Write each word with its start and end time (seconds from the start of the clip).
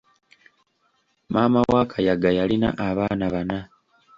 Maama 1.31 1.59
wa 1.73 1.81
Kayaga 1.91 2.29
yalina 2.37 2.69
abaana 2.87 3.25
bana. 3.33 3.59